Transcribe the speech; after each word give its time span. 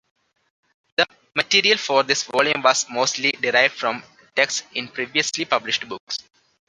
The 0.97 1.05
material 1.35 1.77
for 1.77 2.01
this 2.01 2.23
volume 2.23 2.63
was 2.63 2.89
mostly 2.89 3.33
derived 3.33 3.75
from 3.75 4.01
texts 4.35 4.63
in 4.73 4.87
previously 4.87 5.45
published 5.45 5.87
books. 5.87 6.17